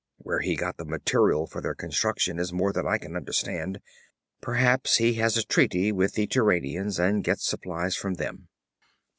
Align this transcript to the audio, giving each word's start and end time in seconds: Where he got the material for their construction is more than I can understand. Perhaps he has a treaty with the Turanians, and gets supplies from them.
Where 0.17 0.39
he 0.39 0.55
got 0.55 0.77
the 0.77 0.83
material 0.85 1.45
for 1.45 1.61
their 1.61 1.75
construction 1.75 2.39
is 2.39 2.51
more 2.51 2.73
than 2.73 2.87
I 2.87 2.97
can 2.97 3.15
understand. 3.15 3.81
Perhaps 4.41 4.97
he 4.97 5.13
has 5.21 5.37
a 5.37 5.43
treaty 5.45 5.91
with 5.91 6.15
the 6.15 6.25
Turanians, 6.25 6.97
and 6.97 7.23
gets 7.23 7.45
supplies 7.45 7.95
from 7.95 8.15
them. 8.15 8.47